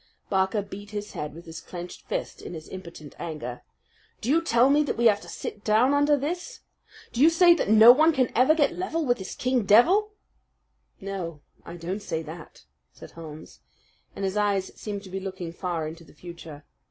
Barker 0.31 0.63
beat 0.63 0.89
his 0.89 1.11
head 1.11 1.35
with 1.35 1.45
his 1.45 1.61
clenched 1.61 2.07
fist 2.07 2.41
in 2.41 2.55
his 2.55 2.67
impotent 2.69 3.13
anger. 3.19 3.61
"Do 4.19 4.31
not 4.33 4.47
tell 4.47 4.71
me 4.71 4.81
that 4.81 4.97
we 4.97 5.05
have 5.05 5.21
to 5.21 5.27
sit 5.29 5.63
down 5.63 5.93
under 5.93 6.17
this? 6.17 6.61
Do 7.13 7.21
you 7.21 7.29
say 7.29 7.53
that 7.53 7.69
no 7.69 7.91
one 7.91 8.11
can 8.11 8.31
ever 8.35 8.55
get 8.55 8.73
level 8.75 9.05
with 9.05 9.19
this 9.19 9.35
king 9.35 9.63
devil?" 9.63 10.13
"No, 10.99 11.41
I 11.67 11.75
don't 11.77 12.01
say 12.01 12.23
that," 12.23 12.63
said 12.91 13.11
Holmes, 13.11 13.59
and 14.15 14.25
his 14.25 14.37
eyes 14.37 14.71
seemed 14.75 15.03
to 15.03 15.11
be 15.11 15.19
looking 15.19 15.53
far 15.53 15.87
into 15.87 16.03
the 16.03 16.13
future. 16.15 16.63